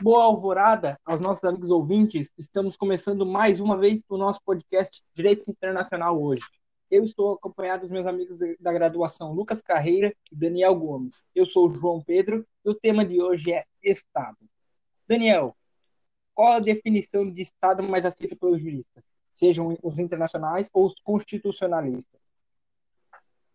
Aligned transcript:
Boa 0.00 0.24
alvorada 0.24 0.98
aos 1.04 1.20
nossos 1.20 1.44
amigos 1.44 1.70
ouvintes. 1.70 2.32
Estamos 2.36 2.76
começando 2.76 3.24
mais 3.24 3.60
uma 3.60 3.78
vez 3.78 4.02
o 4.08 4.18
nosso 4.18 4.40
podcast 4.44 5.00
Direito 5.14 5.48
Internacional 5.48 6.20
hoje. 6.20 6.42
Eu 6.90 7.04
estou 7.04 7.34
acompanhado 7.34 7.82
dos 7.82 7.90
meus 7.90 8.04
amigos 8.04 8.36
da 8.58 8.72
graduação 8.72 9.32
Lucas 9.32 9.62
Carreira 9.62 10.12
e 10.32 10.36
Daniel 10.36 10.74
Gomes. 10.74 11.14
Eu 11.32 11.46
sou 11.46 11.68
o 11.68 11.74
João 11.74 12.02
Pedro 12.02 12.44
e 12.64 12.70
o 12.70 12.74
tema 12.74 13.04
de 13.04 13.22
hoje 13.22 13.52
é 13.52 13.64
Estado. 13.80 14.36
Daniel, 15.06 15.56
qual 16.34 16.54
a 16.54 16.60
definição 16.60 17.30
de 17.30 17.40
Estado 17.40 17.80
mais 17.82 18.04
aceita 18.04 18.36
pelos 18.36 18.60
juristas, 18.60 19.04
sejam 19.32 19.78
os 19.80 19.98
internacionais 20.00 20.68
ou 20.72 20.86
os 20.86 20.94
constitucionalistas? 21.04 22.20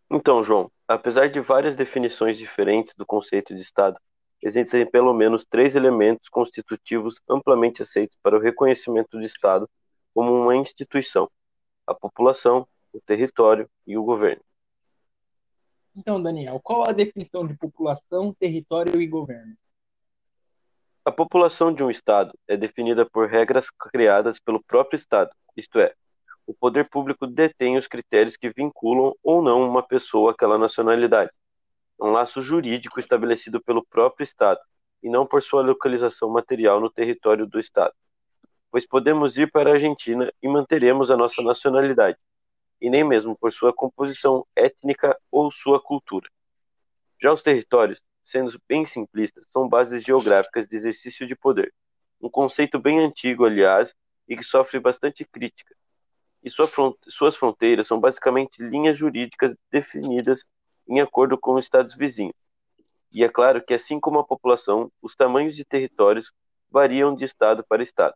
Então, 0.10 0.42
João, 0.42 0.72
apesar 0.88 1.30
de 1.30 1.42
várias 1.42 1.76
definições 1.76 2.38
diferentes 2.38 2.94
do 2.96 3.06
conceito 3.06 3.54
de 3.54 3.62
Estado, 3.62 4.00
existem 4.42 4.86
pelo 4.86 5.14
menos 5.14 5.46
três 5.46 5.76
elementos 5.76 6.30
constitutivos 6.30 7.20
amplamente 7.30 7.82
aceitos 7.82 8.18
para 8.22 8.38
o 8.38 8.40
reconhecimento 8.40 9.18
do 9.18 9.24
Estado 9.24 9.70
como 10.14 10.34
uma 10.34 10.56
instituição: 10.56 11.30
a 11.86 11.94
população, 11.94 12.68
o 12.94 13.00
território 13.02 13.70
e 13.86 13.98
o 13.98 14.04
governo. 14.04 14.42
Então, 15.96 16.22
Daniel, 16.22 16.60
qual 16.64 16.88
a 16.88 16.94
definição 16.94 17.46
de 17.46 17.58
população, 17.58 18.34
território 18.34 19.02
e 19.02 19.08
governo? 19.08 19.56
A 21.04 21.12
população 21.12 21.74
de 21.74 21.84
um 21.84 21.90
Estado 21.90 22.38
é 22.48 22.56
definida 22.56 23.06
por 23.06 23.28
regras 23.28 23.70
criadas 23.70 24.40
pelo 24.40 24.64
próprio 24.64 24.98
Estado, 24.98 25.32
isto 25.58 25.80
é, 25.80 25.94
o 26.46 26.54
poder 26.54 26.90
público 26.90 27.28
detém 27.28 27.78
os 27.78 27.88
critérios 27.88 28.36
que 28.36 28.50
vinculam 28.50 29.16
ou 29.24 29.42
não 29.42 29.68
uma 29.68 29.84
pessoa 29.84 30.32
àquela 30.32 30.58
nacionalidade 30.58 31.32
um 32.00 32.12
laço 32.12 32.42
jurídico 32.42 33.00
estabelecido 33.00 33.62
pelo 33.62 33.86
próprio 33.86 34.24
Estado, 34.24 34.60
e 35.02 35.10
não 35.10 35.26
por 35.26 35.42
sua 35.42 35.62
localização 35.62 36.30
material 36.30 36.80
no 36.80 36.90
território 36.90 37.46
do 37.46 37.60
Estado. 37.60 37.94
Pois 38.72 38.86
podemos 38.86 39.38
ir 39.38 39.52
para 39.52 39.72
a 39.72 39.74
Argentina 39.74 40.32
e 40.42 40.48
manteremos 40.48 41.10
a 41.10 41.18
nossa 41.18 41.42
nacionalidade, 41.42 42.18
e 42.82 42.90
nem 42.90 43.04
mesmo 43.04 43.36
por 43.38 43.52
sua 43.52 43.74
composição 43.74 44.46
étnica 44.56 45.18
ou 45.32 45.52
sua 45.52 45.82
cultura. 45.82 46.30
Já 47.22 47.34
os 47.34 47.42
territórios, 47.42 48.02
sendo 48.24 48.60
bem 48.68 48.86
simplistas, 48.86 49.50
são 49.50 49.68
bases 49.68 50.04
geográficas 50.04 50.68
de 50.68 50.76
exercício 50.76 51.28
de 51.28 51.36
poder, 51.36 51.74
um 52.22 52.30
conceito 52.30 52.80
bem 52.80 53.00
antigo, 53.00 53.46
aliás, 53.46 53.96
e 54.28 54.38
que 54.38 54.44
sofre 54.44 54.80
bastante 54.80 55.26
crítica. 55.26 55.76
E 56.44 56.50
sua 56.50 56.70
suas 57.08 57.36
fronteiras 57.36 57.88
são 57.88 58.00
basicamente 58.00 58.62
linhas 58.62 58.98
jurídicas 58.98 59.56
definidas 59.72 60.46
em 60.90 61.00
acordo 61.00 61.38
com 61.38 61.54
os 61.54 61.66
estados 61.66 61.96
vizinhos. 61.96 62.34
E 63.12 63.24
é 63.24 63.30
claro 63.30 63.64
que, 63.64 63.74
assim 63.74 64.00
como 64.00 64.20
a 64.20 64.24
população, 64.24 64.92
os 65.02 65.16
tamanhos 65.16 65.56
de 65.56 65.64
territórios 65.64 66.32
variam 66.70 67.16
de 67.16 67.24
estado 67.24 67.64
para 67.64 67.84
estado. 67.84 68.16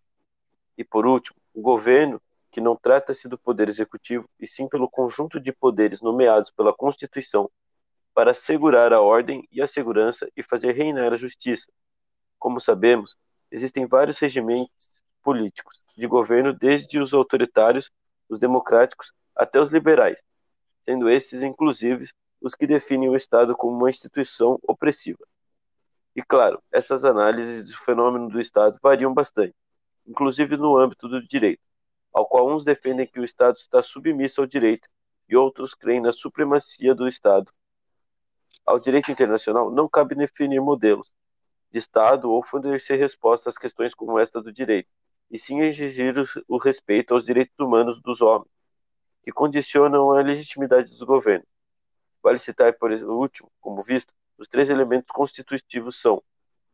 E 0.77 0.83
por 0.83 1.05
último, 1.05 1.37
o 1.53 1.61
governo, 1.61 2.19
que 2.51 2.59
não 2.59 2.75
trata-se 2.75 3.27
do 3.27 3.37
poder 3.37 3.69
executivo, 3.69 4.27
e 4.39 4.47
sim 4.47 4.67
pelo 4.67 4.89
conjunto 4.89 5.39
de 5.39 5.51
poderes 5.51 6.01
nomeados 6.01 6.51
pela 6.51 6.73
Constituição 6.73 7.49
para 8.13 8.31
assegurar 8.31 8.93
a 8.93 9.01
ordem 9.01 9.47
e 9.51 9.61
a 9.61 9.67
segurança 9.67 10.29
e 10.35 10.43
fazer 10.43 10.73
reinar 10.73 11.13
a 11.13 11.17
justiça. 11.17 11.71
Como 12.37 12.59
sabemos, 12.59 13.15
existem 13.51 13.85
vários 13.87 14.19
regimentos 14.19 14.89
políticos 15.23 15.81
de 15.97 16.05
governo, 16.07 16.53
desde 16.53 16.99
os 16.99 17.13
autoritários, 17.13 17.89
os 18.29 18.39
democráticos, 18.39 19.13
até 19.35 19.59
os 19.59 19.71
liberais, 19.71 20.19
sendo 20.85 21.09
esses, 21.09 21.41
inclusive, 21.41 22.07
os 22.43 22.53
que 22.53 22.67
definem 22.67 23.09
o 23.09 23.15
Estado 23.15 23.55
como 23.55 23.77
uma 23.77 23.89
instituição 23.89 24.59
opressiva. 24.67 25.25
E 26.13 26.21
claro, 26.21 26.61
essas 26.71 27.05
análises 27.05 27.69
do 27.69 27.77
fenômeno 27.77 28.27
do 28.27 28.39
Estado 28.41 28.77
variam 28.83 29.13
bastante, 29.13 29.55
inclusive 30.05 30.57
no 30.57 30.77
âmbito 30.77 31.07
do 31.07 31.25
direito, 31.25 31.61
ao 32.13 32.27
qual 32.27 32.53
uns 32.53 32.65
defendem 32.65 33.07
que 33.07 33.19
o 33.19 33.23
Estado 33.23 33.55
está 33.55 33.81
submisso 33.81 34.41
ao 34.41 34.45
direito 34.45 34.89
e 35.29 35.37
outros 35.37 35.73
creem 35.73 36.01
na 36.01 36.11
supremacia 36.11 36.93
do 36.93 37.07
Estado. 37.07 37.49
Ao 38.65 38.77
direito 38.77 39.09
internacional 39.09 39.71
não 39.71 39.87
cabe 39.87 40.13
definir 40.13 40.59
modelos 40.59 41.09
de 41.71 41.79
Estado 41.79 42.29
ou 42.29 42.43
fornecer 42.43 42.97
respostas 42.97 43.53
às 43.53 43.57
questões 43.57 43.95
como 43.95 44.19
esta 44.19 44.41
do 44.41 44.51
direito, 44.51 44.89
e 45.31 45.39
sim 45.39 45.61
exigir 45.61 46.13
o 46.47 46.57
respeito 46.57 47.13
aos 47.13 47.23
direitos 47.23 47.57
humanos 47.57 48.01
dos 48.01 48.21
homens, 48.21 48.51
que 49.23 49.31
condicionam 49.31 50.11
a 50.11 50.21
legitimidade 50.21 50.89
dos 50.89 51.01
governos. 51.01 51.47
Vale 52.23 52.39
citar, 52.39 52.73
por 52.77 52.89
último, 52.91 53.51
como 53.59 53.83
visto, 53.83 54.13
os 54.37 54.47
três 54.47 54.69
elementos 54.69 55.11
constitutivos 55.11 55.99
são 55.99 56.23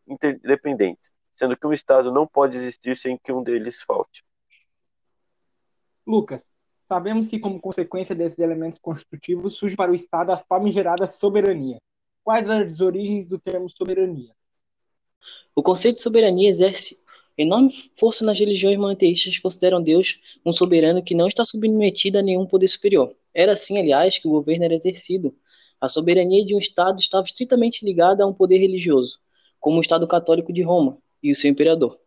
interdependentes, 0.07 1.11
sendo 1.33 1.57
que 1.57 1.65
um 1.65 1.73
Estado 1.73 2.11
não 2.11 2.27
pode 2.27 2.55
existir 2.55 2.95
sem 2.95 3.17
que 3.17 3.31
um 3.31 3.41
deles 3.41 3.81
falte. 3.81 4.23
Lucas, 6.05 6.47
sabemos 6.87 7.27
que, 7.27 7.39
como 7.39 7.59
consequência 7.59 8.13
desses 8.13 8.37
elementos 8.37 8.77
constitutivos, 8.77 9.55
surge 9.55 9.75
para 9.75 9.91
o 9.91 9.95
Estado 9.95 10.31
a 10.31 10.37
famigerada 10.37 11.07
soberania. 11.07 11.79
Quais 12.23 12.47
as 12.47 12.79
origens 12.79 13.25
do 13.25 13.39
termo 13.39 13.69
soberania? 13.69 14.33
O 15.55 15.63
conceito 15.63 15.95
de 15.95 16.01
soberania 16.01 16.49
exerce 16.49 17.03
enorme 17.41 17.71
força 17.97 18.25
nas 18.25 18.37
religiões 18.37 18.77
monoteístas 18.77 19.39
consideram 19.39 19.81
Deus 19.81 20.19
um 20.45 20.51
soberano 20.51 21.01
que 21.01 21.15
não 21.15 21.27
está 21.27 21.45
submetido 21.45 22.19
a 22.19 22.21
nenhum 22.21 22.45
poder 22.45 22.67
superior. 22.67 23.09
Era 23.33 23.53
assim, 23.53 23.79
aliás, 23.79 24.17
que 24.17 24.27
o 24.27 24.31
governo 24.31 24.65
era 24.65 24.73
exercido. 24.73 25.33
A 25.79 25.87
soberania 25.87 26.45
de 26.45 26.53
um 26.53 26.59
Estado 26.59 26.99
estava 26.99 27.25
estritamente 27.25 27.85
ligada 27.85 28.25
a 28.25 28.27
um 28.27 28.33
poder 28.33 28.57
religioso, 28.57 29.19
como 29.57 29.77
o 29.77 29.81
Estado 29.81 30.05
Católico 30.05 30.51
de 30.51 30.61
Roma 30.61 30.97
e 31.23 31.31
o 31.31 31.35
seu 31.35 31.49
imperador. 31.49 31.97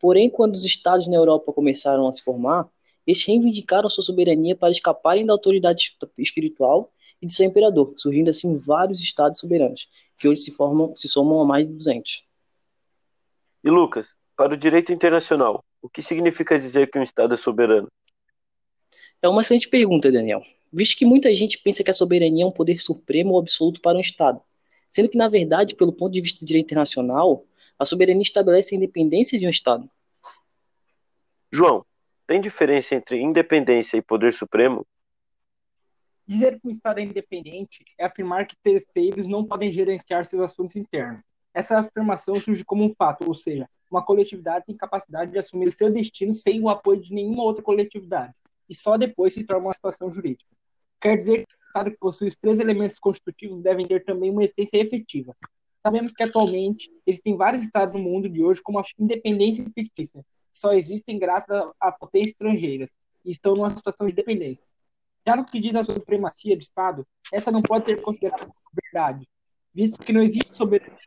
Porém, 0.00 0.30
quando 0.30 0.54
os 0.54 0.64
Estados 0.64 1.06
na 1.06 1.16
Europa 1.16 1.52
começaram 1.52 2.08
a 2.08 2.12
se 2.12 2.22
formar, 2.22 2.66
eles 3.06 3.22
reivindicaram 3.24 3.90
sua 3.90 4.02
soberania 4.02 4.56
para 4.56 4.70
escaparem 4.70 5.26
da 5.26 5.34
autoridade 5.34 5.96
espiritual 6.16 6.90
e 7.20 7.26
de 7.26 7.34
seu 7.34 7.44
imperador, 7.44 7.92
surgindo 7.96 8.30
assim 8.30 8.56
vários 8.56 9.00
Estados 9.00 9.38
soberanos, 9.38 9.86
que 10.16 10.26
hoje 10.26 10.40
se, 10.40 10.50
formam, 10.50 10.96
se 10.96 11.08
somam 11.08 11.40
a 11.40 11.44
mais 11.44 11.66
de 11.66 11.74
200. 11.74 12.24
E 13.64 13.70
Lucas, 13.70 14.14
para 14.38 14.54
o 14.54 14.56
direito 14.56 14.90
internacional, 14.90 15.62
o 15.82 15.88
que 15.90 16.00
significa 16.00 16.58
dizer 16.58 16.90
que 16.90 16.98
um 16.98 17.02
Estado 17.02 17.34
é 17.34 17.36
soberano? 17.36 17.88
É 19.20 19.28
uma 19.28 19.42
excelente 19.42 19.68
pergunta, 19.68 20.10
Daniel 20.10 20.42
visto 20.72 20.96
que 20.96 21.04
muita 21.04 21.34
gente 21.34 21.58
pensa 21.58 21.82
que 21.82 21.90
a 21.90 21.94
soberania 21.94 22.44
é 22.44 22.46
um 22.46 22.52
poder 22.52 22.80
supremo 22.80 23.32
ou 23.32 23.38
absoluto 23.38 23.80
para 23.80 23.96
um 23.96 24.00
Estado, 24.00 24.40
sendo 24.88 25.08
que, 25.08 25.16
na 25.16 25.28
verdade, 25.28 25.74
pelo 25.74 25.92
ponto 25.92 26.12
de 26.12 26.20
vista 26.20 26.40
do 26.40 26.46
direito 26.46 26.66
internacional, 26.66 27.44
a 27.78 27.84
soberania 27.84 28.22
estabelece 28.22 28.74
a 28.74 28.78
independência 28.78 29.38
de 29.38 29.46
um 29.46 29.50
Estado. 29.50 29.88
João, 31.50 31.84
tem 32.26 32.40
diferença 32.40 32.94
entre 32.94 33.20
independência 33.20 33.96
e 33.96 34.02
poder 34.02 34.34
supremo? 34.34 34.86
Dizer 36.26 36.60
que 36.60 36.68
um 36.68 36.70
Estado 36.70 36.98
é 36.98 37.02
independente 37.02 37.84
é 37.96 38.04
afirmar 38.04 38.46
que 38.46 38.56
terceiros 38.62 39.26
não 39.26 39.44
podem 39.44 39.72
gerenciar 39.72 40.24
seus 40.26 40.42
assuntos 40.42 40.76
internos. 40.76 41.22
Essa 41.54 41.78
afirmação 41.78 42.34
surge 42.34 42.64
como 42.64 42.84
um 42.84 42.94
fato, 42.94 43.26
ou 43.26 43.34
seja, 43.34 43.68
uma 43.90 44.04
coletividade 44.04 44.66
tem 44.66 44.76
capacidade 44.76 45.30
de 45.32 45.38
assumir 45.38 45.70
seu 45.70 45.90
destino 45.90 46.34
sem 46.34 46.62
o 46.62 46.68
apoio 46.68 47.00
de 47.00 47.12
nenhuma 47.12 47.42
outra 47.42 47.62
coletividade, 47.62 48.34
e 48.68 48.74
só 48.74 48.96
depois 48.96 49.32
se 49.32 49.44
torna 49.44 49.66
uma 49.66 49.72
situação 49.72 50.12
jurídica. 50.12 50.50
Quer 51.00 51.16
dizer 51.16 51.46
que 51.46 51.54
o 51.54 51.66
Estado 51.66 51.90
que 51.90 51.98
possui 51.98 52.28
os 52.28 52.36
três 52.36 52.58
elementos 52.58 52.98
constitutivos 52.98 53.60
devem 53.60 53.86
ter 53.86 54.04
também 54.04 54.30
uma 54.30 54.42
existência 54.42 54.78
efetiva. 54.78 55.36
Sabemos 55.84 56.12
que 56.12 56.22
atualmente 56.22 56.90
existem 57.06 57.36
vários 57.36 57.62
estados 57.62 57.94
no 57.94 58.00
mundo 58.00 58.28
de 58.28 58.42
hoje 58.42 58.62
com 58.62 58.72
uma 58.72 58.82
independência 58.98 59.64
fictícia, 59.74 60.22
que 60.52 60.58
só 60.58 60.72
existem 60.72 61.18
graças 61.18 61.48
a, 61.80 61.92
potências 61.92 62.32
estrangeiras 62.32 62.90
e 63.24 63.30
estão 63.30 63.54
numa 63.54 63.74
situação 63.74 64.06
de 64.06 64.12
dependência. 64.12 64.64
Já 65.26 65.36
no 65.36 65.44
que 65.44 65.60
diz 65.60 65.74
a 65.74 65.84
supremacia 65.84 66.56
do 66.56 66.62
Estado, 66.62 67.06
essa 67.32 67.50
não 67.50 67.62
pode 67.62 67.86
ser 67.86 68.02
considerada 68.02 68.50
verdade, 68.82 69.28
visto 69.72 70.02
que 70.02 70.12
não 70.12 70.22
existe 70.22 70.54
soberania 70.54 70.98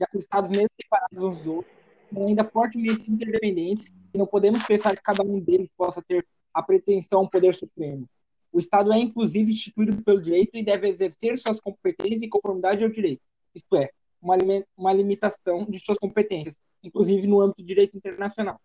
já 0.00 0.08
os 0.14 0.24
Estados, 0.24 0.50
mesmo 0.50 0.68
separados 0.80 1.22
uns 1.22 1.38
dos 1.38 1.46
outros, 1.46 1.74
ainda 2.16 2.44
fortemente 2.44 3.10
interdependentes 3.10 3.92
e 4.12 4.18
não 4.18 4.26
podemos 4.26 4.62
pensar 4.64 4.96
que 4.96 5.02
cada 5.02 5.22
um 5.22 5.38
deles 5.38 5.68
possa 5.76 6.02
ter 6.02 6.26
a 6.52 6.62
pretensão 6.62 7.20
ao 7.20 7.28
poder 7.28 7.54
supremo. 7.54 8.08
O 8.52 8.58
Estado 8.58 8.92
é, 8.92 8.98
inclusive, 8.98 9.52
instituído 9.52 10.02
pelo 10.02 10.20
direito 10.20 10.56
e 10.56 10.64
deve 10.64 10.88
exercer 10.88 11.38
suas 11.38 11.60
competências 11.60 12.22
em 12.22 12.28
conformidade 12.28 12.82
ao 12.82 12.90
direito, 12.90 13.22
isto 13.54 13.76
é, 13.76 13.90
uma, 14.20 14.36
uma 14.76 14.92
limitação 14.92 15.64
de 15.66 15.78
suas 15.78 15.98
competências, 15.98 16.56
inclusive 16.82 17.26
no 17.26 17.40
âmbito 17.40 17.62
do 17.62 17.66
direito 17.66 17.96
internacional. 17.96 18.60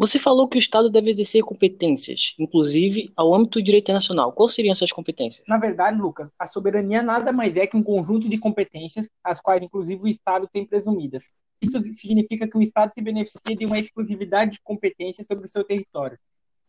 Você 0.00 0.16
falou 0.16 0.46
que 0.46 0.56
o 0.56 0.60
Estado 0.60 0.88
deve 0.88 1.10
exercer 1.10 1.42
competências, 1.42 2.32
inclusive 2.38 3.10
ao 3.16 3.34
âmbito 3.34 3.58
do 3.58 3.64
direito 3.64 3.86
internacional. 3.86 4.32
Quais 4.32 4.54
seriam 4.54 4.70
essas 4.70 4.92
competências? 4.92 5.44
Na 5.48 5.58
verdade, 5.58 6.00
Lucas, 6.00 6.30
a 6.38 6.46
soberania 6.46 7.02
nada 7.02 7.32
mais 7.32 7.56
é 7.56 7.66
que 7.66 7.76
um 7.76 7.82
conjunto 7.82 8.28
de 8.28 8.38
competências, 8.38 9.10
as 9.24 9.40
quais, 9.40 9.60
inclusive, 9.60 10.00
o 10.00 10.06
Estado 10.06 10.48
tem 10.52 10.64
presumidas. 10.64 11.32
Isso 11.60 11.82
significa 11.94 12.46
que 12.46 12.56
o 12.56 12.62
Estado 12.62 12.92
se 12.94 13.02
beneficia 13.02 13.56
de 13.56 13.66
uma 13.66 13.76
exclusividade 13.76 14.52
de 14.52 14.60
competências 14.60 15.26
sobre 15.26 15.46
o 15.46 15.48
seu 15.48 15.64
território, 15.64 16.16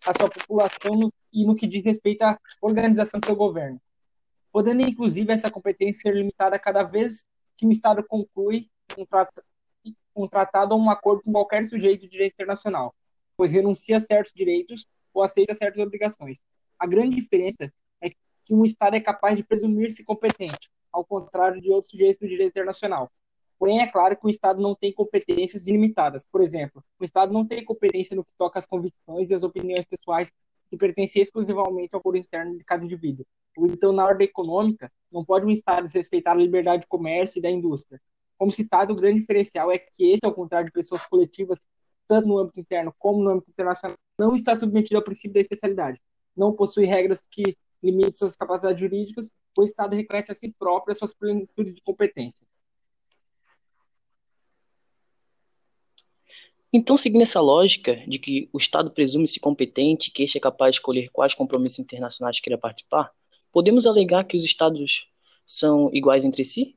a 0.08 0.12
sua 0.20 0.28
população 0.28 1.12
e 1.32 1.46
no 1.46 1.56
que 1.56 1.68
diz 1.68 1.84
respeito 1.84 2.24
à 2.24 2.36
organização 2.64 3.20
do 3.20 3.26
seu 3.28 3.36
governo. 3.36 3.80
podendo 4.52 4.82
inclusive 4.82 5.32
essa 5.32 5.52
competência 5.52 6.02
ser 6.02 6.16
limitada 6.16 6.58
cada 6.58 6.82
vez 6.82 7.24
que 7.56 7.68
um 7.68 7.70
Estado 7.70 8.04
conclui 8.04 8.68
um, 8.98 9.06
trat 9.06 9.30
um 10.16 10.28
tratado 10.28 10.74
ou 10.74 10.82
um 10.82 10.90
acordo 10.90 11.22
com 11.22 11.32
qualquer 11.32 11.64
sujeito 11.66 12.02
de 12.02 12.10
direito 12.10 12.34
internacional, 12.34 12.96
pois 13.40 13.54
renuncia 13.54 13.96
a 13.96 14.02
certos 14.02 14.34
direitos 14.36 14.86
ou 15.14 15.24
aceita 15.24 15.56
certas 15.56 15.82
obrigações. 15.82 16.44
A 16.78 16.86
grande 16.86 17.16
diferença 17.16 17.72
é 18.02 18.10
que 18.10 18.54
um 18.54 18.66
Estado 18.66 18.98
é 18.98 19.00
capaz 19.00 19.38
de 19.38 19.46
presumir-se 19.46 20.04
competente, 20.04 20.70
ao 20.92 21.06
contrário 21.06 21.62
de 21.62 21.72
outros 21.72 21.92
sujeitos 21.92 22.20
do 22.20 22.28
direito 22.28 22.50
internacional. 22.50 23.10
Porém, 23.58 23.80
é 23.80 23.88
claro 23.88 24.18
que 24.18 24.28
o 24.28 24.30
Estado 24.30 24.62
não 24.62 24.76
tem 24.76 24.92
competências 24.92 25.66
ilimitadas. 25.68 26.26
Por 26.30 26.42
exemplo, 26.42 26.84
o 27.00 27.06
Estado 27.06 27.32
não 27.32 27.48
tem 27.48 27.64
competência 27.64 28.14
no 28.14 28.26
que 28.26 28.34
toca 28.38 28.60
às 28.60 28.66
convicções 28.66 29.30
e 29.30 29.34
às 29.34 29.42
opiniões 29.42 29.86
pessoais 29.86 30.30
que 30.70 30.76
pertencem 30.76 31.22
exclusivamente 31.22 31.96
ao 31.96 32.02
foro 32.02 32.18
interno 32.18 32.58
de 32.58 32.64
cada 32.66 32.84
indivíduo. 32.84 33.26
Ou 33.58 33.68
então, 33.68 33.94
na 33.94 34.06
ordem 34.06 34.28
econômica, 34.28 34.92
não 35.10 35.24
pode 35.24 35.46
um 35.46 35.50
Estado 35.50 35.88
respeitar 35.88 36.34
a 36.34 36.36
liberdade 36.36 36.82
de 36.82 36.88
comércio 36.88 37.40
e 37.40 37.42
da 37.42 37.50
indústria. 37.50 38.02
Como 38.38 38.52
citado, 38.52 38.92
o 38.92 38.98
grande 38.98 39.22
diferencial 39.22 39.72
é 39.72 39.78
que 39.78 40.12
esse, 40.12 40.26
ao 40.26 40.34
contrário 40.34 40.66
de 40.66 40.74
pessoas 40.74 41.06
coletivas, 41.06 41.58
tanto 42.10 42.28
no 42.28 42.40
âmbito 42.40 42.60
interno 42.60 42.94
como 42.98 43.24
no 43.24 43.30
âmbito 43.30 43.52
internacional, 43.52 43.96
não 44.18 44.36
está 44.36 44.58
submetido 44.58 44.98
ao 44.98 45.04
princípio 45.04 45.36
da 45.36 45.42
especialidade. 45.42 46.02
Não 46.36 46.52
possui 46.52 46.86
regras 46.86 47.26
que 47.30 47.56
limitem 47.82 48.14
suas 48.14 48.36
capacidades 48.36 48.82
jurídicas, 48.82 49.32
o 49.56 49.64
Estado 49.64 49.96
reconhece 49.96 50.32
a 50.32 50.36
si 50.36 50.52
próprio 50.58 50.92
as 50.92 50.98
suas 50.98 51.14
plenitudes 51.14 51.76
de 51.76 51.82
competência. 51.82 52.46
Então, 56.74 56.98
seguindo 56.98 57.22
essa 57.22 57.42
lógica 57.42 57.96
de 58.08 58.20
que 58.20 58.50
o 58.52 58.58
Estado 58.58 58.92
presume-se 58.92 59.40
competente, 59.40 60.12
que 60.12 60.24
este 60.24 60.38
é 60.38 60.42
capaz 60.42 60.72
de 60.72 60.80
escolher 60.80 61.10
quais 61.12 61.34
compromissos 61.34 61.80
internacionais 61.80 62.40
queira 62.40 62.58
participar, 62.58 63.12
podemos 63.52 63.86
alegar 63.86 64.24
que 64.24 64.38
os 64.38 64.44
Estados 64.44 65.08
são 65.46 65.90
iguais 65.94 66.26
entre 66.26 66.44
si? 66.44 66.76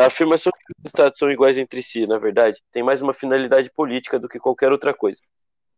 A 0.00 0.06
afirmação 0.06 0.50
que 0.50 0.72
os 0.78 0.86
Estados 0.86 1.18
são 1.18 1.30
iguais 1.30 1.58
entre 1.58 1.82
si, 1.82 2.06
na 2.06 2.16
verdade, 2.16 2.58
tem 2.72 2.82
mais 2.82 3.02
uma 3.02 3.12
finalidade 3.12 3.70
política 3.70 4.18
do 4.18 4.30
que 4.30 4.38
qualquer 4.38 4.72
outra 4.72 4.94
coisa, 4.94 5.20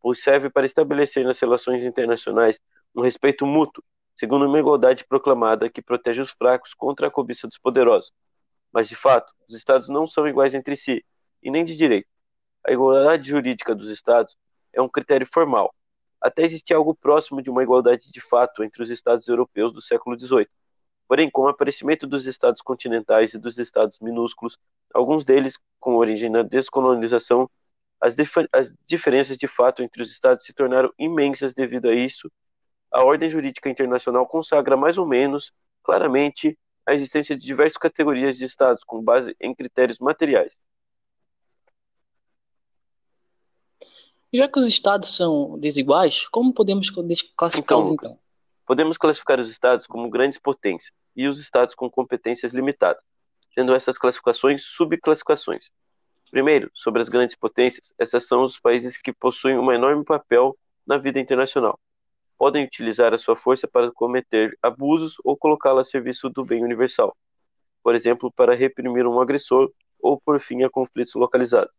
pois 0.01 0.23
serve 0.23 0.49
para 0.49 0.65
estabelecer 0.65 1.25
nas 1.25 1.41
relações 1.41 1.83
internacionais 1.83 2.61
um 2.95 3.03
respeito 3.03 3.45
mútuo, 3.45 3.83
segundo 4.15 4.47
uma 4.47 4.61
igualdade 4.61 5.05
proclamada 5.09 5.69
que 5.69 5.83
protege 5.83 6.21
os 6.21 6.31
fracos 6.31 6.73
contra 6.73 7.09
a 7.09 7.11
cobiça 7.11 7.49
dos 7.49 7.59
poderosos. 7.59 8.13
Mas, 8.73 8.89
de 8.89 8.95
fato, 8.95 9.33
os 9.49 9.57
Estados 9.57 9.89
não 9.89 10.07
são 10.07 10.29
iguais 10.29 10.55
entre 10.55 10.77
si, 10.77 11.05
e 11.43 11.51
nem 11.51 11.65
de 11.65 11.77
direito. 11.77 12.07
A 12.65 12.71
igualdade 12.71 13.29
jurídica 13.29 13.75
dos 13.75 13.89
Estados 13.89 14.39
é 14.73 14.81
um 14.81 14.89
critério 14.89 15.27
formal. 15.27 15.75
Até 16.21 16.45
existia 16.45 16.77
algo 16.77 16.95
próximo 16.95 17.43
de 17.43 17.51
uma 17.51 17.65
igualdade 17.65 18.09
de 18.13 18.21
fato 18.21 18.63
entre 18.63 18.85
os 18.85 18.91
Estados 18.93 19.27
europeus 19.27 19.73
do 19.73 19.83
século 19.83 20.17
XVIII. 20.17 20.47
Porém, 21.09 21.31
com 21.31 21.43
o 21.43 21.49
aparecimento 21.49 22.07
dos 22.07 22.27
Estados 22.27 22.61
continentais 22.61 23.35
e 23.35 23.39
dos 23.39 23.59
Estados 23.59 23.99
minúsculos, 24.01 24.59
alguns 24.95 25.25
deles 25.25 25.59
com 25.79 25.97
origem 25.97 26.31
na 26.31 26.43
descolonização, 26.43 27.51
as, 28.01 28.17
as 28.53 28.73
diferenças 28.87 29.37
de 29.37 29.47
fato 29.47 29.83
entre 29.83 30.03
os 30.03 30.11
Estados 30.11 30.45
se 30.45 30.53
tornaram 30.53 30.93
imensas 30.99 31.55
devido 31.55 31.89
a 31.89 31.95
isso. 31.95 32.31
A 32.91 33.05
ordem 33.05 33.31
jurídica 33.31 33.71
internacional 33.71 34.27
consagra 34.27 34.77
mais 34.77 34.99
ou 34.99 35.07
menos 35.07 35.53
claramente 35.83 36.59
a 36.87 36.95
existência 36.95 37.37
de 37.37 37.45
diversas 37.45 37.79
categorias 37.79 38.37
de 38.37 38.45
Estados 38.45 38.83
com 38.85 39.03
base 39.03 39.37
em 39.41 39.55
critérios 39.55 39.99
materiais. 39.99 40.59
Já 44.35 44.49
que 44.49 44.59
os 44.59 44.67
estados 44.67 45.15
são 45.15 45.59
desiguais, 45.59 46.27
como 46.29 46.55
podemos 46.55 46.89
classificá-los 47.37 47.91
então, 47.91 48.13
então? 48.13 48.22
Podemos 48.73 48.97
classificar 48.97 49.39
os 49.39 49.51
estados 49.51 49.87
como 49.87 50.09
grandes 50.09 50.39
potências 50.39 50.95
e 51.15 51.29
os 51.29 51.39
estados 51.39 51.75
com 51.75 51.91
competências 51.91 52.55
limitadas, 52.55 53.03
tendo 53.55 53.75
essas 53.75 53.99
classificações 53.99 54.65
subclassificações. 54.65 55.71
Primeiro, 56.31 56.71
sobre 56.73 57.03
as 57.03 57.11
grandes 57.11 57.37
potências, 57.37 57.93
essas 57.99 58.27
são 58.27 58.43
os 58.45 58.59
países 58.59 58.97
que 58.97 59.13
possuem 59.13 59.59
um 59.59 59.71
enorme 59.71 60.03
papel 60.07 60.57
na 60.87 60.97
vida 60.97 61.21
internacional. 61.21 61.79
Podem 62.39 62.65
utilizar 62.65 63.13
a 63.13 63.19
sua 63.19 63.37
força 63.37 63.69
para 63.69 63.93
cometer 63.93 64.57
abusos 64.63 65.17
ou 65.23 65.37
colocá-la 65.37 65.83
a 65.83 65.85
serviço 65.85 66.31
do 66.31 66.43
bem 66.43 66.65
universal. 66.65 67.15
Por 67.83 67.95
exemplo, 67.95 68.33
para 68.33 68.55
reprimir 68.55 69.07
um 69.07 69.21
agressor 69.21 69.71
ou 70.01 70.19
por 70.19 70.41
fim 70.41 70.63
a 70.63 70.71
conflitos 70.71 71.13
localizados. 71.15 71.75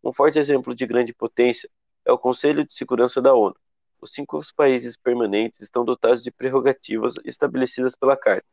Um 0.00 0.12
forte 0.12 0.38
exemplo 0.38 0.76
de 0.76 0.86
grande 0.86 1.12
potência 1.12 1.68
é 2.04 2.12
o 2.12 2.18
Conselho 2.18 2.64
de 2.64 2.72
Segurança 2.72 3.20
da 3.20 3.34
ONU. 3.34 3.56
Os 4.00 4.12
cinco 4.12 4.40
países 4.56 4.96
permanentes 4.96 5.60
estão 5.60 5.84
dotados 5.84 6.22
de 6.22 6.30
prerrogativas 6.30 7.14
estabelecidas 7.24 7.94
pela 7.94 8.16
Carta, 8.16 8.46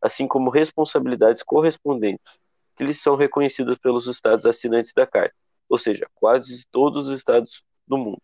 assim 0.00 0.26
como 0.26 0.48
responsabilidades 0.48 1.42
correspondentes, 1.42 2.40
que 2.74 2.84
lhes 2.84 3.02
são 3.02 3.14
reconhecidas 3.14 3.76
pelos 3.76 4.06
Estados 4.06 4.46
assinantes 4.46 4.94
da 4.94 5.06
Carta, 5.06 5.34
ou 5.68 5.78
seja, 5.78 6.08
quase 6.14 6.66
todos 6.70 7.08
os 7.08 7.18
Estados 7.18 7.62
do 7.86 7.98
mundo. 7.98 8.22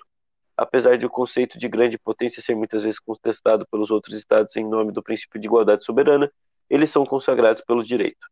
Apesar 0.57 0.97
de 0.97 1.05
o 1.05 1.11
conceito 1.11 1.59
de 1.59 1.69
grande 1.69 1.99
potência 1.99 2.43
ser 2.43 2.55
muitas 2.55 2.85
vezes 2.85 2.99
contestado 2.99 3.67
pelos 3.71 3.91
outros 3.91 4.15
Estados 4.15 4.57
em 4.57 4.65
nome 4.67 4.93
do 4.93 5.03
princípio 5.03 5.41
de 5.41 5.47
igualdade 5.47 5.85
soberana, 5.85 6.31
eles 6.71 6.91
são 6.91 7.05
consagrados 7.05 7.61
pelo 7.61 7.85
direito. 7.85 8.27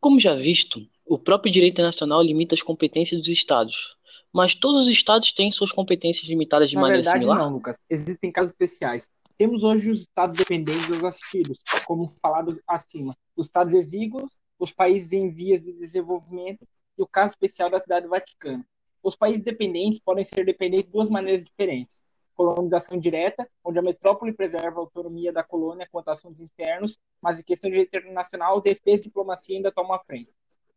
Como 0.00 0.20
já 0.20 0.34
visto, 0.34 0.80
o 1.04 1.18
próprio 1.18 1.50
direito 1.50 1.82
nacional 1.82 2.22
limita 2.22 2.54
as 2.54 2.62
competências 2.62 3.20
dos 3.20 3.28
estados. 3.28 3.97
Mas 4.38 4.54
todos 4.54 4.82
os 4.82 4.88
estados 4.88 5.32
têm 5.32 5.50
suas 5.50 5.72
competências 5.72 6.28
limitadas 6.28 6.70
de 6.70 6.76
Na 6.76 6.82
maneira 6.82 7.02
verdade, 7.02 7.24
similar? 7.24 7.40
não, 7.40 7.54
Lucas. 7.54 7.76
Existem 7.90 8.30
casos 8.30 8.52
especiais. 8.52 9.10
Temos 9.36 9.64
hoje 9.64 9.90
os 9.90 10.02
estados 10.02 10.36
dependentes 10.36 10.86
dos 10.86 11.02
assistidos, 11.02 11.58
como 11.84 12.14
falado 12.22 12.56
acima. 12.64 13.16
Os 13.34 13.46
estados 13.46 13.74
exíguos, 13.74 14.38
os 14.56 14.70
países 14.70 15.12
em 15.12 15.28
vias 15.28 15.60
de 15.60 15.72
desenvolvimento 15.72 16.64
e 16.96 17.02
o 17.02 17.06
caso 17.06 17.30
especial 17.30 17.68
da 17.68 17.80
cidade 17.80 18.06
do 18.06 18.10
Vaticano. 18.10 18.64
Os 19.02 19.16
países 19.16 19.42
dependentes 19.42 19.98
podem 19.98 20.24
ser 20.24 20.44
dependentes 20.44 20.86
de 20.86 20.92
duas 20.92 21.10
maneiras 21.10 21.44
diferentes. 21.44 22.00
Colonização 22.36 22.96
direta, 22.96 23.44
onde 23.64 23.80
a 23.80 23.82
metrópole 23.82 24.32
preserva 24.32 24.78
a 24.78 24.82
autonomia 24.82 25.32
da 25.32 25.42
colônia 25.42 25.88
quanto 25.90 26.10
a 26.10 26.12
assuntos 26.12 26.40
internos, 26.40 26.96
mas 27.20 27.40
em 27.40 27.42
questão 27.42 27.68
de 27.68 27.74
direito 27.74 27.96
internacional, 27.96 28.60
defesa 28.60 29.00
e 29.00 29.06
diplomacia 29.06 29.56
ainda 29.56 29.72
tomam 29.72 29.94
a 29.94 29.98
frente. 29.98 30.30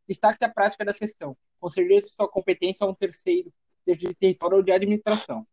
Destaque-se 0.08 0.44
a 0.44 0.50
prática 0.50 0.84
da 0.84 0.94
cessão, 0.94 1.38
conceder 1.60 2.08
sua 2.10 2.28
competência 2.28 2.86
a 2.86 2.90
um 2.90 2.94
terceiro, 2.94 3.52
de 3.86 4.14
território 4.14 4.58
ou 4.58 4.64
de 4.64 4.72
administração. 4.72 5.46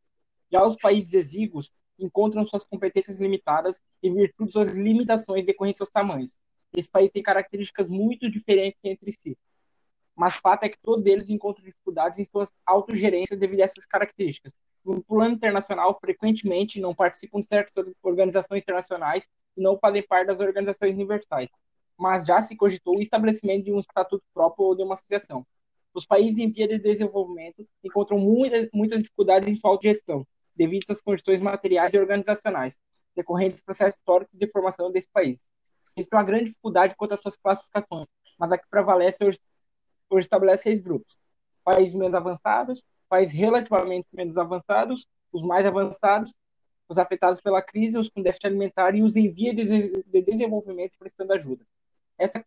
Já 0.51 0.63
os 0.63 0.77
países 0.77 1.13
exíguos 1.13 1.71
encontram 1.99 2.47
suas 2.47 2.65
competências 2.65 3.17
limitadas 3.17 3.81
em 4.03 4.15
virtude 4.15 4.49
de 4.49 4.53
suas 4.53 4.71
limitações 4.73 5.45
decorrentes 5.45 5.81
aos 5.81 5.91
tamanhos. 5.91 6.37
Esse 6.77 6.91
país 6.91 7.11
tem 7.11 7.23
características 7.23 7.89
muito 7.89 8.31
diferentes 8.31 8.79
entre 8.85 9.13
si. 9.13 9.37
Mas 10.15 10.37
fato 10.37 10.65
é 10.65 10.69
que 10.69 10.79
todos 10.81 11.05
eles 11.07 11.31
encontram 11.31 11.65
dificuldades 11.65 12.19
em 12.19 12.25
suas 12.25 12.51
autogerências 12.67 13.39
devido 13.39 13.61
a 13.61 13.65
essas 13.65 13.87
características. 13.87 14.53
No 14.85 15.03
plano 15.03 15.35
internacional, 15.35 15.97
frequentemente 16.01 16.81
não 16.81 16.95
participam 16.95 17.41
de 17.41 17.47
certas 17.47 17.93
organizações 18.03 18.63
internacionais 18.63 19.29
e 19.57 19.61
não 19.61 19.79
fazem 19.79 20.03
parte 20.03 20.29
das 20.29 20.41
organizações 20.41 20.95
universais 20.95 21.51
mas 21.99 22.25
já 22.25 22.41
se 22.43 22.57
cogitou 22.57 22.97
o 22.97 23.03
estabelecimento 23.03 23.65
de 23.65 23.73
um 23.73 23.81
estatuto 23.81 24.25
próprio 24.33 24.67
ou 24.67 24.77
de 24.77 24.83
uma 24.83 24.95
associação. 24.95 25.45
Os 25.93 26.07
países 26.07 26.39
em 26.39 26.49
via 26.49 26.69
de 26.69 26.79
desenvolvimento 26.79 27.67
encontram 27.83 28.19
muitas, 28.19 28.69
muitas 28.73 29.03
dificuldades 29.03 29.49
em 29.49 29.57
sua 29.57 29.71
autogestão, 29.71 30.27
devido 30.55 30.85
às 30.91 31.01
condições 31.01 31.41
materiais 31.41 31.93
e 31.93 31.99
organizacionais, 31.99 32.79
decorrentes 33.17 33.57
dos 33.57 33.65
processos 33.65 33.97
históricos 33.97 34.39
de 34.39 34.47
formação 34.51 34.93
desse 34.93 35.09
país. 35.11 35.39
Existe 35.97 36.15
uma 36.15 36.23
grande 36.23 36.47
dificuldade 36.47 36.95
quanto 36.95 37.15
às 37.15 37.21
suas 37.21 37.37
classificações, 37.37 38.07
mas 38.39 38.53
a 38.53 38.59
que 38.59 38.69
prevalece 38.69 39.25
hoje, 39.25 39.41
hoje 40.09 40.27
estabelece 40.27 40.65
seis 40.65 40.81
grupos. 40.81 41.19
Países 41.65 41.95
menos 41.95 42.15
avançados, 42.15 42.85
países 43.09 43.35
relativamente 43.35 44.07
menos 44.13 44.39
avançados, 44.39 45.07
os 45.33 45.43
mais 45.43 45.67
avançados, 45.67 46.33
os 46.89 46.97
afetados 46.97 47.41
pela 47.41 47.61
crise, 47.61 47.99
os 47.99 48.09
com 48.09 48.23
déficit 48.23 48.47
alimentar 48.47 48.95
e 48.95 49.03
os 49.03 49.17
em 49.17 49.31
via 49.31 49.53
de 49.53 50.23
desenvolvimento 50.23 50.99
prestando 50.99 51.33
ajuda. 51.33 51.65
Essa, 52.19 52.45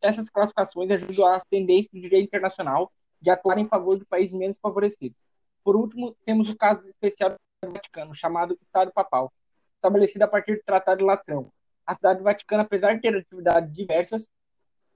essas 0.00 0.30
classificações 0.30 0.90
ajudam 0.90 1.26
as 1.26 1.44
tendências 1.44 1.92
do 1.92 2.00
direito 2.00 2.26
internacional 2.26 2.90
de 3.20 3.30
atuar 3.30 3.58
em 3.58 3.68
favor 3.68 3.98
de 3.98 4.04
países 4.06 4.32
menos 4.32 4.58
favorecidos. 4.58 5.16
Por 5.62 5.76
último, 5.76 6.16
temos 6.24 6.48
o 6.48 6.56
caso 6.56 6.86
especial 6.88 7.36
do 7.62 7.72
Vaticano, 7.72 8.14
chamado 8.14 8.58
Estado 8.62 8.90
Papal, 8.92 9.30
estabelecido 9.76 10.22
a 10.22 10.28
partir 10.28 10.56
do 10.56 10.62
Tratado 10.64 10.98
de 10.98 11.04
Latrão. 11.04 11.52
A 11.86 11.94
cidade 11.94 12.20
do 12.20 12.24
Vaticano, 12.24 12.62
apesar 12.62 12.94
de 12.94 13.02
ter 13.02 13.14
atividades 13.14 13.72
diversas 13.74 14.28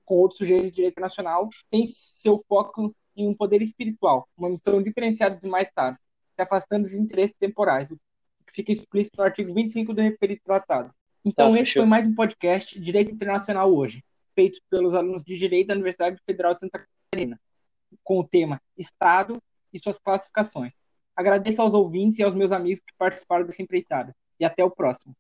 com 0.06 0.16
outros 0.16 0.38
sujeitos 0.38 0.70
de 0.70 0.76
direito 0.76 1.00
nacional, 1.00 1.48
tem 1.70 1.86
seu 1.86 2.42
foco 2.48 2.94
em 3.16 3.28
um 3.28 3.34
poder 3.34 3.60
espiritual, 3.62 4.26
uma 4.36 4.48
missão 4.48 4.82
diferenciada 4.82 5.34
dos 5.34 5.44
demais 5.44 5.68
estados, 5.68 6.00
se 6.34 6.42
afastando 6.42 6.82
dos 6.82 6.94
interesses 6.94 7.36
temporais, 7.38 7.90
o 7.90 7.96
que 8.46 8.52
fica 8.52 8.72
explícito 8.72 9.18
no 9.18 9.24
artigo 9.24 9.52
25 9.54 9.92
do 9.92 10.00
referido 10.00 10.40
tratado. 10.44 10.92
Então, 11.24 11.52
tá, 11.52 11.60
esse 11.60 11.74
foi 11.74 11.86
mais 11.86 12.06
um 12.06 12.14
podcast 12.14 12.78
Direito 12.80 13.12
Internacional 13.12 13.72
hoje 13.72 14.02
feitos 14.34 14.60
pelos 14.70 14.94
alunos 14.94 15.22
de 15.22 15.36
Direito 15.36 15.68
da 15.68 15.74
Universidade 15.74 16.20
Federal 16.26 16.54
de 16.54 16.60
Santa 16.60 16.86
Catarina, 17.10 17.40
com 18.02 18.20
o 18.20 18.26
tema 18.26 18.60
Estado 18.76 19.40
e 19.72 19.78
suas 19.78 19.98
classificações. 19.98 20.74
Agradeço 21.16 21.62
aos 21.62 21.74
ouvintes 21.74 22.18
e 22.18 22.22
aos 22.22 22.34
meus 22.34 22.52
amigos 22.52 22.80
que 22.80 22.92
participaram 22.98 23.46
dessa 23.46 23.62
empreitada. 23.62 24.14
e 24.38 24.44
até 24.44 24.64
o 24.64 24.70
próximo. 24.70 25.14